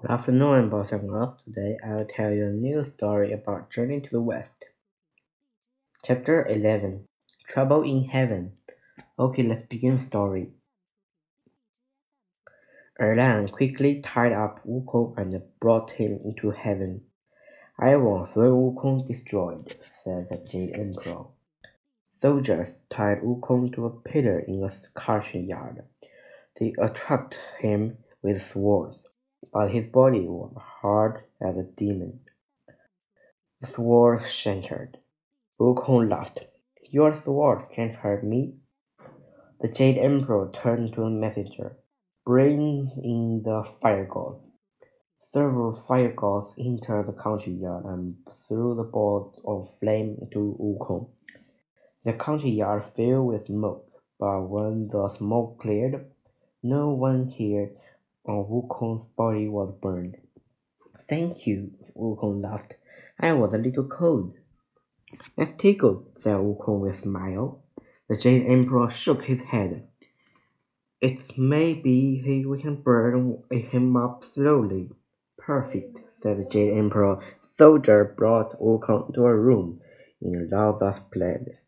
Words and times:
Good 0.00 0.12
afternoon, 0.12 0.70
boys 0.70 0.92
and 0.92 1.10
girls. 1.10 1.38
Today 1.44 1.76
I'll 1.84 2.06
tell 2.06 2.32
you 2.32 2.46
a 2.46 2.52
new 2.52 2.86
story 2.86 3.34
about 3.34 3.70
Journey 3.70 4.00
to 4.00 4.08
the 4.08 4.22
West. 4.22 4.64
Chapter 6.02 6.46
11 6.46 7.06
Trouble 7.46 7.82
in 7.82 8.04
Heaven. 8.04 8.52
Okay, 9.18 9.42
let's 9.42 9.66
begin 9.66 9.98
the 9.98 10.02
story. 10.04 10.52
Erlang 12.98 13.52
quickly 13.52 14.00
tied 14.00 14.32
up 14.32 14.64
Wukong 14.64 15.18
and 15.18 15.42
brought 15.60 15.90
him 15.90 16.18
into 16.24 16.50
heaven. 16.50 17.02
I 17.78 17.96
want 17.96 18.32
the 18.32 18.40
Wukong 18.40 19.06
destroyed, 19.06 19.76
said 20.02 20.28
the 20.30 20.38
Jade 20.48 20.76
Emperor. 20.76 21.26
Soldiers 22.16 22.72
tied 22.88 23.20
Wukong 23.20 23.74
to 23.74 23.84
a 23.84 23.90
pillar 23.90 24.38
in 24.38 24.64
a 24.64 24.72
caution 24.98 25.46
yard. 25.46 25.82
They 26.58 26.72
attacked 26.80 27.38
him 27.58 27.98
with 28.22 28.42
swords 28.50 28.98
but 29.52 29.70
his 29.70 29.86
body 29.86 30.26
was 30.26 30.52
hard 30.56 31.24
as 31.40 31.56
a 31.56 31.62
demon. 31.62 32.20
The 33.60 33.66
sword 33.66 34.22
shattered. 34.22 34.98
Wukong 35.58 36.08
laughed. 36.08 36.38
Your 36.90 37.14
sword 37.14 37.68
can't 37.70 37.94
hurt 37.94 38.24
me. 38.24 38.54
The 39.60 39.68
Jade 39.68 39.98
Emperor 39.98 40.50
turned 40.52 40.94
to 40.94 41.02
a 41.02 41.10
messenger. 41.10 41.76
Bring 42.24 42.90
in 43.02 43.42
the 43.42 43.64
fire 43.80 44.06
god. 44.06 44.40
Several 45.32 45.72
fire 45.72 46.12
gods 46.12 46.54
entered 46.58 47.06
the 47.06 47.12
country 47.12 47.52
yard 47.52 47.84
and 47.84 48.16
threw 48.48 48.74
the 48.74 48.84
balls 48.84 49.38
of 49.44 49.70
flame 49.78 50.28
to 50.32 50.56
Wukong. 50.58 51.08
The 52.04 52.14
country 52.14 52.50
yard 52.50 52.84
filled 52.96 53.26
with 53.26 53.44
smoke, 53.44 53.86
but 54.18 54.42
when 54.42 54.88
the 54.88 55.08
smoke 55.08 55.58
cleared, 55.58 56.10
no 56.62 56.90
one 56.90 57.26
here 57.26 57.70
Wukong's 58.26 59.06
body 59.16 59.48
was 59.48 59.72
burned. 59.80 60.16
Thank 61.08 61.46
you, 61.46 61.72
Wukong 61.96 62.42
laughed. 62.42 62.74
I 63.18 63.32
was 63.32 63.52
a 63.52 63.58
little 63.58 63.84
cold. 63.84 64.34
Let's 65.36 65.60
tickled, 65.60 66.06
said 66.22 66.36
Wukong 66.36 66.80
with 66.80 66.98
a 66.98 67.02
smile. 67.02 67.62
The 68.08 68.16
Jade 68.16 68.46
Emperor 68.46 68.90
shook 68.90 69.24
his 69.24 69.40
head. 69.40 69.88
It 71.00 71.38
may 71.38 71.74
be 71.74 72.44
we 72.46 72.60
can 72.60 72.82
burn 72.82 73.42
him 73.50 73.96
up 73.96 74.24
slowly. 74.32 74.90
Perfect, 75.38 76.02
said 76.22 76.38
the 76.38 76.44
Jade 76.44 76.76
Emperor. 76.76 77.22
Soldier 77.52 78.14
brought 78.16 78.60
Wukong 78.60 79.14
to 79.14 79.24
a 79.24 79.34
room 79.34 79.80
in 80.20 80.48
Laozi's 80.50 81.00
palace. 81.10 81.58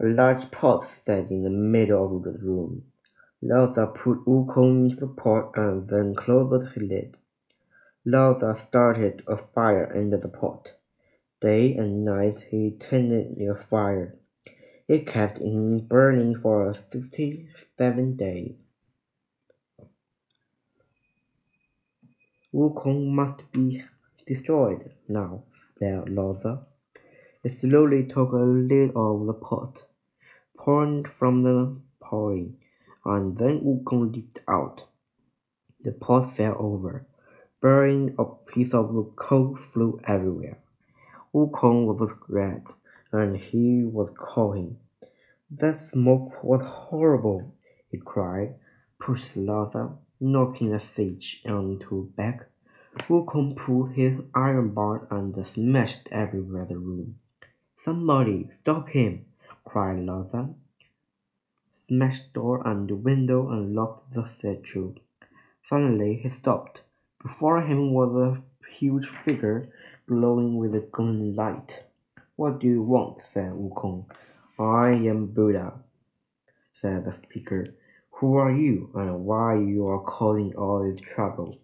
A 0.00 0.06
large 0.06 0.50
pot 0.50 0.88
stood 1.02 1.30
in 1.30 1.44
the 1.44 1.50
middle 1.50 2.16
of 2.16 2.22
the 2.24 2.32
room. 2.32 2.84
Laozi 3.46 3.94
put 3.94 4.26
Wu 4.26 4.46
Wukong 4.46 4.90
into 4.90 5.00
the 5.00 5.06
pot 5.06 5.52
and 5.54 5.86
then 5.86 6.14
closed 6.14 6.74
the 6.74 6.80
lid. 6.80 7.18
Laozi 8.06 8.56
started 8.58 9.22
a 9.26 9.36
fire 9.36 9.94
under 9.94 10.16
the 10.16 10.28
pot. 10.28 10.72
Day 11.42 11.74
and 11.76 12.06
night 12.06 12.40
he 12.48 12.70
tended 12.70 13.36
the 13.36 13.54
fire. 13.68 14.16
It 14.88 15.06
kept 15.06 15.40
in 15.40 15.86
burning 15.86 16.36
for 16.40 16.72
sixty-seven 16.90 18.16
days. 18.16 18.56
Wu 22.50 22.70
Wukong 22.70 23.08
must 23.08 23.52
be 23.52 23.84
destroyed 24.26 24.90
now, 25.06 25.42
said 25.78 26.06
Laozi. 26.06 26.64
He 27.42 27.50
slowly 27.50 28.06
took 28.06 28.32
a 28.32 28.36
lid 28.36 28.92
of 28.96 29.26
the 29.26 29.34
pot, 29.34 29.82
poured 30.56 31.08
from 31.08 31.42
the 31.42 31.76
pouring 32.00 32.56
and 33.04 33.36
then 33.36 33.60
Wukong 33.60 34.12
leaped 34.12 34.40
out. 34.48 34.84
The 35.82 35.92
pot 35.92 36.34
fell 36.36 36.56
over, 36.58 37.06
burying 37.60 38.14
a 38.18 38.24
piece 38.24 38.72
of 38.72 39.16
coal 39.16 39.56
flew 39.56 40.00
everywhere. 40.04 40.58
Wukong 41.34 41.86
was 41.86 42.10
red, 42.28 42.64
and 43.12 43.36
he 43.36 43.84
was 43.84 44.10
coughing. 44.16 44.78
That 45.50 45.80
smoke 45.90 46.42
was 46.42 46.62
horrible, 46.62 47.54
he 47.90 47.98
cried, 47.98 48.54
pushed 48.98 49.36
Laozi, 49.36 49.96
knocking 50.20 50.72
a 50.72 50.80
sage 50.80 51.42
onto 51.46 52.10
back. 52.12 52.48
Wukong 53.08 53.56
pulled 53.56 53.92
his 53.92 54.20
iron 54.34 54.70
bar 54.70 55.06
and 55.10 55.46
smashed 55.46 56.08
everywhere 56.10 56.64
the 56.64 56.78
room. 56.78 57.18
Somebody 57.84 58.50
stop 58.60 58.88
him! 58.88 59.26
cried 59.64 59.98
Laozi 59.98 60.54
smashed 61.88 62.32
door 62.32 62.66
and 62.66 62.90
window 63.04 63.50
and 63.50 63.74
locked 63.74 64.14
the 64.14 64.26
statue. 64.26 64.94
Finally 65.68 66.16
he 66.16 66.28
stopped. 66.28 66.82
Before 67.22 67.60
him 67.62 67.92
was 67.92 68.14
a 68.14 68.42
huge 68.78 69.08
figure 69.24 69.68
glowing 70.06 70.56
with 70.56 70.74
a 70.74 70.80
golden 70.80 71.34
light. 71.34 71.82
What 72.36 72.58
do 72.58 72.66
you 72.66 72.82
want? 72.82 73.18
said 73.32 73.52
Wukong. 73.52 74.06
I 74.58 74.90
am 74.90 75.26
Buddha, 75.26 75.74
said 76.80 77.04
the 77.04 77.14
figure. 77.32 77.74
Who 78.12 78.36
are 78.36 78.52
you, 78.52 78.90
and 78.94 79.24
why 79.24 79.56
you 79.58 79.88
are 79.88 80.00
causing 80.00 80.54
all 80.54 80.84
this 80.84 81.00
trouble? 81.00 81.58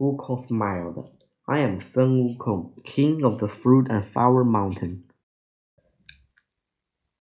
Wukong 0.00 0.46
smiled. 0.48 1.10
I 1.46 1.58
am 1.58 1.80
Sun 1.80 2.36
Wukong, 2.38 2.84
king 2.84 3.24
of 3.24 3.38
the 3.38 3.48
Fruit 3.48 3.88
and 3.90 4.04
Flower 4.04 4.44
Mountain. 4.44 5.09